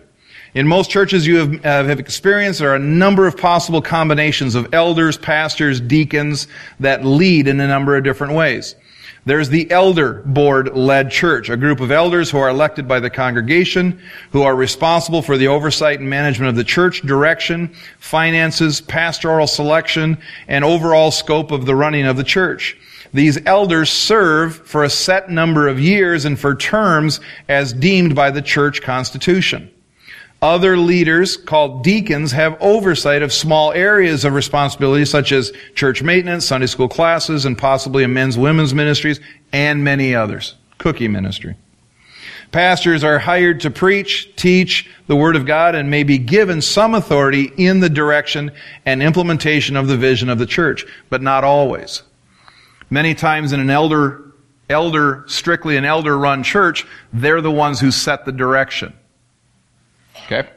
[0.53, 4.53] In most churches you have, uh, have, experienced, there are a number of possible combinations
[4.53, 6.47] of elders, pastors, deacons
[6.81, 8.75] that lead in a number of different ways.
[9.23, 13.09] There's the elder board led church, a group of elders who are elected by the
[13.09, 19.47] congregation, who are responsible for the oversight and management of the church, direction, finances, pastoral
[19.47, 20.17] selection,
[20.49, 22.75] and overall scope of the running of the church.
[23.13, 28.31] These elders serve for a set number of years and for terms as deemed by
[28.31, 29.71] the church constitution.
[30.41, 36.45] Other leaders, called deacons, have oversight of small areas of responsibility such as church maintenance,
[36.45, 39.19] Sunday school classes, and possibly a men's women's ministries,
[39.53, 40.55] and many others.
[40.79, 41.55] Cookie ministry.
[42.51, 46.95] Pastors are hired to preach, teach the Word of God, and may be given some
[46.95, 48.51] authority in the direction
[48.85, 52.01] and implementation of the vision of the church, but not always.
[52.89, 54.33] Many times in an elder,
[54.69, 58.91] elder, strictly an elder run church, they're the ones who set the direction.
[60.31, 60.49] Okay?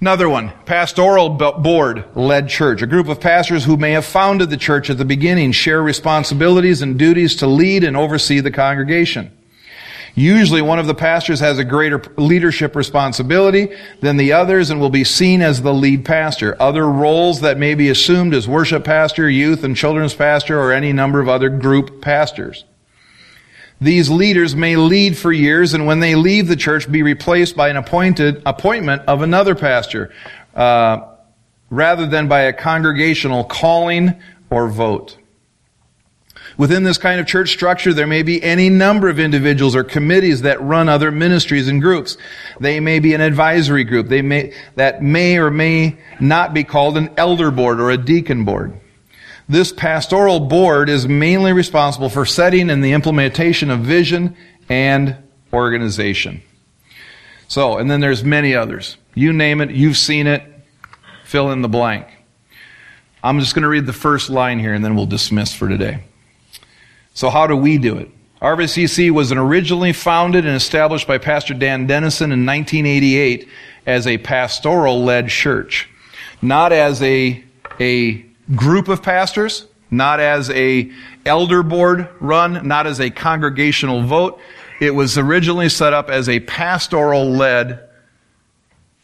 [0.00, 2.82] Another one, pastoral board led church.
[2.82, 6.82] A group of pastors who may have founded the church at the beginning share responsibilities
[6.82, 9.32] and duties to lead and oversee the congregation.
[10.14, 13.68] Usually one of the pastors has a greater leadership responsibility
[14.00, 16.56] than the others and will be seen as the lead pastor.
[16.60, 20.92] Other roles that may be assumed as worship pastor, youth and children's pastor, or any
[20.92, 22.64] number of other group pastors.
[23.80, 27.68] These leaders may lead for years and when they leave the church be replaced by
[27.68, 30.12] an appointed appointment of another pastor,
[30.54, 31.12] uh,
[31.68, 34.14] rather than by a congregational calling
[34.48, 35.18] or vote.
[36.56, 40.42] Within this kind of church structure, there may be any number of individuals or committees
[40.42, 42.16] that run other ministries and groups.
[42.58, 44.08] They may be an advisory group.
[44.08, 48.46] They may, that may or may not be called an elder board or a deacon
[48.46, 48.80] board.
[49.48, 54.36] This pastoral board is mainly responsible for setting and the implementation of vision
[54.68, 55.16] and
[55.52, 56.42] organization.
[57.46, 58.96] So, and then there's many others.
[59.14, 60.42] You name it, you've seen it,
[61.24, 62.08] fill in the blank.
[63.22, 66.02] I'm just going to read the first line here and then we'll dismiss for today.
[67.14, 68.10] So how do we do it?
[68.42, 73.48] RVCC was originally founded and established by Pastor Dan Dennison in 1988
[73.86, 75.88] as a pastoral led church.
[76.42, 77.42] Not as a,
[77.80, 80.90] a group of pastors, not as a
[81.24, 84.40] elder board run, not as a congregational vote.
[84.80, 87.88] It was originally set up as a pastoral led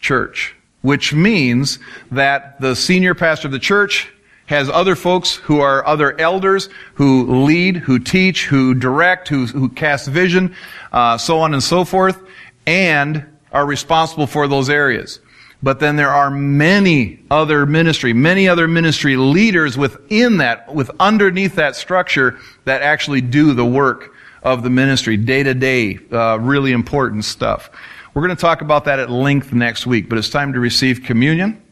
[0.01, 1.79] church, which means
[2.11, 4.13] that the senior pastor of the church
[4.47, 9.69] has other folks who are other elders who lead, who teach, who direct, who, who
[9.69, 10.55] cast vision,
[10.93, 12.21] uh, so on and so forth,
[12.67, 15.21] and are responsible for those areas.
[15.63, 21.55] But then there are many other ministry, many other ministry leaders within that, with underneath
[21.55, 27.25] that structure that actually do the work of the ministry day to day, really important
[27.25, 27.71] stuff.
[28.13, 31.05] We're going to talk about that at length next week, but it's time to receive
[31.05, 31.63] communion.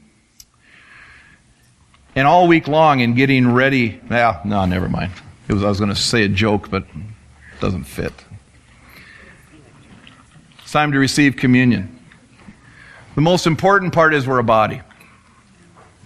[2.15, 5.13] And all week long in getting ready, well, no, never mind.
[5.49, 8.13] It was, I was going to say a joke, but it doesn't fit.
[10.61, 12.00] It's time to receive communion.
[13.15, 14.83] The most important part is we're a body.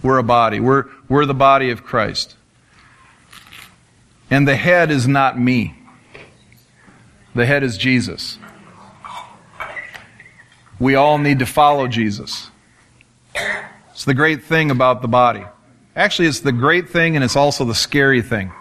[0.01, 0.59] We're a body.
[0.59, 2.35] We're, we're the body of Christ.
[4.29, 5.75] And the head is not me.
[7.35, 8.39] The head is Jesus.
[10.79, 12.49] We all need to follow Jesus.
[13.91, 15.45] It's the great thing about the body.
[15.95, 18.51] Actually, it's the great thing and it's also the scary thing.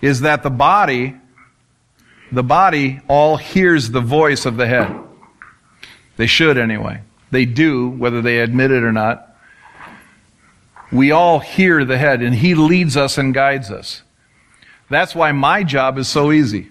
[0.00, 1.16] Is that the body,
[2.32, 4.98] the body all hears the voice of the head.
[6.16, 7.02] They should anyway.
[7.30, 9.26] They do, whether they admit it or not.
[10.92, 14.02] We all hear the head and he leads us and guides us.
[14.88, 16.68] That's why my job is so easy.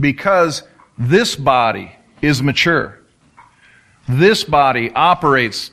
[0.00, 0.62] Because
[0.96, 1.92] this body
[2.22, 2.98] is mature.
[4.08, 5.70] This body operates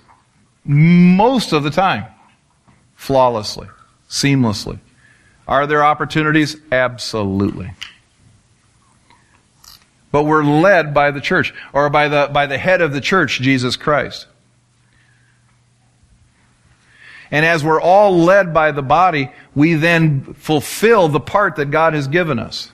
[0.65, 2.05] most of the time
[2.95, 3.67] flawlessly,
[4.09, 4.79] seamlessly.
[5.47, 6.57] Are there opportunities?
[6.71, 7.71] Absolutely.
[10.11, 13.39] But we're led by the church or by the, by the head of the church,
[13.39, 14.27] Jesus Christ.
[17.31, 21.93] And as we're all led by the body, we then fulfill the part that God
[21.93, 22.71] has given us.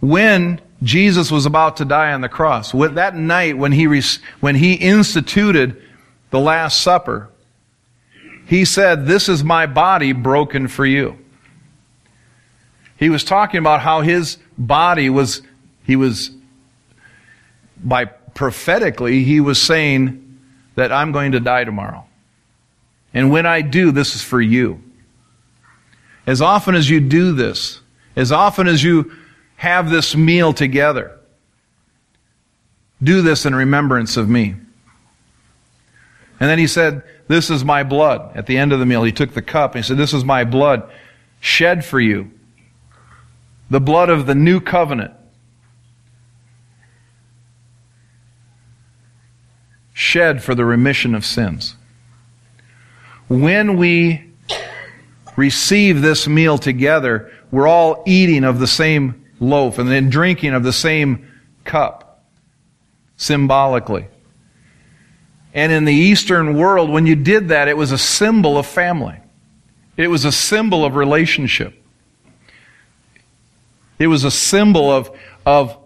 [0.00, 4.02] When Jesus was about to die on the cross, that night when he,
[4.40, 5.82] when he instituted
[6.30, 7.30] the Last Supper,
[8.46, 11.18] he said, This is my body broken for you.
[12.96, 15.42] He was talking about how his body was,
[15.86, 16.30] he was,
[17.82, 20.40] by prophetically, he was saying
[20.74, 22.04] that I'm going to die tomorrow.
[23.14, 24.82] And when I do, this is for you.
[26.26, 27.80] As often as you do this,
[28.14, 29.12] as often as you
[29.56, 31.18] have this meal together,
[33.02, 34.56] do this in remembrance of me.
[36.40, 38.36] And then he said, This is my blood.
[38.36, 40.24] At the end of the meal, he took the cup and he said, This is
[40.24, 40.90] my blood
[41.40, 42.30] shed for you.
[43.70, 45.14] The blood of the new covenant.
[49.98, 51.76] Shed for the remission of sins
[53.28, 54.24] when we
[55.36, 60.62] receive this meal together, we're all eating of the same loaf and then drinking of
[60.62, 61.28] the same
[61.64, 62.24] cup,
[63.16, 64.06] symbolically.
[65.52, 69.18] And in the Eastern world, when you did that, it was a symbol of family.
[69.96, 71.74] It was a symbol of relationship.
[73.98, 75.10] It was a symbol of,
[75.46, 75.76] of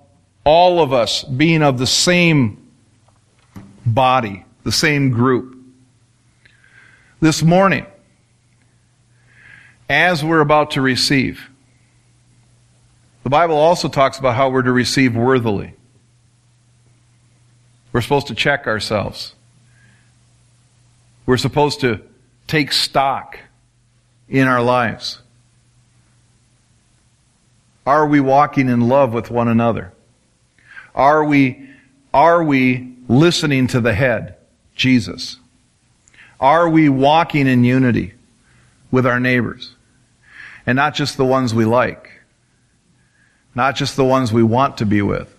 [0.44, 2.69] all of us being of the same
[3.86, 5.56] body, the same group
[7.20, 7.86] this morning
[9.88, 11.50] as we're about to receive.
[13.24, 15.74] The Bible also talks about how we're to receive worthily.
[17.92, 19.34] We're supposed to check ourselves.
[21.26, 22.00] We're supposed to
[22.46, 23.38] take stock
[24.28, 25.20] in our lives.
[27.84, 29.92] Are we walking in love with one another?
[30.94, 31.68] Are we,
[32.14, 34.36] are we listening to the head,
[34.76, 35.36] Jesus?
[36.38, 38.14] Are we walking in unity
[38.90, 39.74] with our neighbors?
[40.64, 42.08] And not just the ones we like,
[43.54, 45.34] not just the ones we want to be with,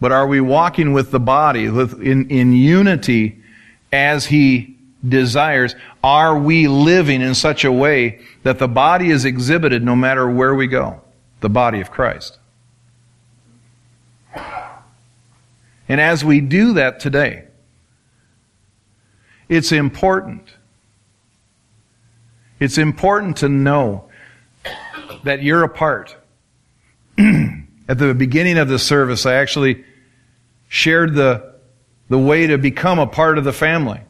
[0.00, 3.40] but are we walking with the body in, in unity
[3.92, 5.74] as He desires?
[6.02, 10.54] Are we living in such a way that the body is exhibited no matter where
[10.54, 11.00] we go?
[11.40, 12.38] The body of Christ.
[15.92, 17.44] And as we do that today,
[19.50, 20.48] it's important.
[22.58, 24.08] It's important to know
[25.24, 26.16] that you're a part.
[27.18, 29.84] At the beginning of the service, I actually
[30.66, 31.56] shared the,
[32.08, 34.00] the way to become a part of the family.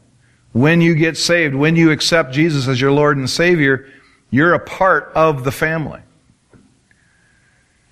[0.53, 3.89] When you get saved, when you accept Jesus as your Lord and Savior,
[4.31, 6.03] you're a part of the family.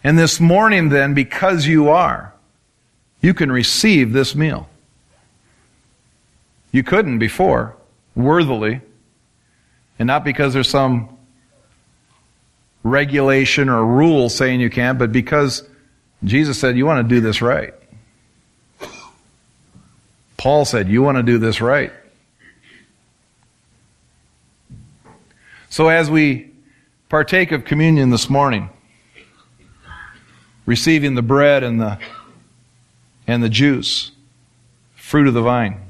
[0.04, 2.29] And this morning, then, because you are,
[3.20, 4.68] you can receive this meal.
[6.72, 7.76] You couldn't before,
[8.14, 8.80] worthily,
[9.98, 11.16] and not because there's some
[12.82, 15.68] regulation or rule saying you can't, but because
[16.24, 17.74] Jesus said, You want to do this right.
[20.36, 21.92] Paul said, You want to do this right.
[25.68, 26.50] So as we
[27.08, 28.70] partake of communion this morning,
[30.66, 31.98] receiving the bread and the
[33.30, 34.10] and the juice,
[34.96, 35.80] fruit of the vine.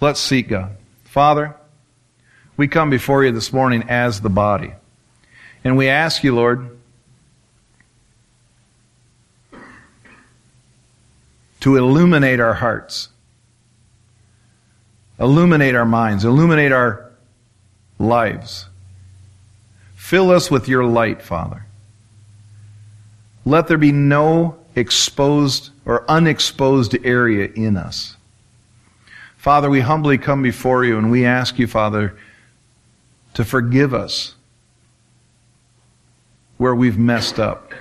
[0.00, 0.76] Let's seek God.
[1.02, 1.56] Father,
[2.56, 4.74] we come before you this morning as the body.
[5.64, 6.78] And we ask you, Lord,
[11.58, 13.08] to illuminate our hearts,
[15.18, 17.10] illuminate our minds, illuminate our
[17.98, 18.68] lives.
[19.96, 21.66] Fill us with your light, Father.
[23.44, 28.16] Let there be no exposed or unexposed area in us.
[29.36, 32.16] Father, we humbly come before you and we ask you, Father,
[33.34, 34.34] to forgive us
[36.58, 37.72] where we've messed up.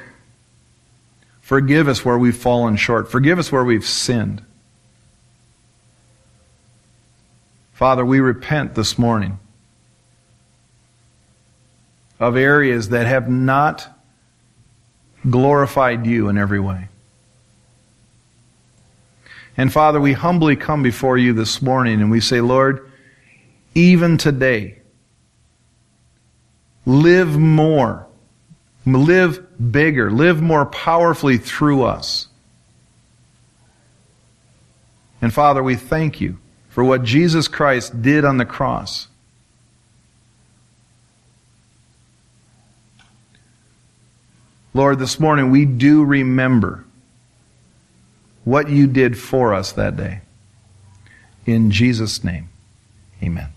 [1.42, 3.12] Forgive us where we've fallen short.
[3.12, 4.44] Forgive us where we've sinned.
[7.74, 9.38] Father, we repent this morning
[12.20, 13.88] of areas that have not
[15.30, 16.88] glorified you in every way.
[19.58, 22.90] And Father, we humbly come before you this morning and we say, Lord,
[23.76, 24.80] even today,
[26.86, 28.08] live more,
[28.86, 32.28] live bigger, live more powerfully through us.
[35.22, 36.38] And Father, we thank you
[36.70, 39.08] for what Jesus Christ did on the cross.
[44.74, 46.86] Lord, this morning we do remember
[48.44, 50.22] what you did for us that day.
[51.46, 52.50] In Jesus' name,
[53.22, 53.50] amen.